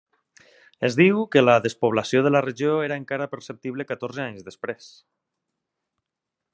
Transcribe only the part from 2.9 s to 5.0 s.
encara perceptible catorze anys després.